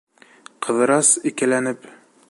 Ҡыҙырас, 0.67 1.13
икеләнеп: 1.33 1.91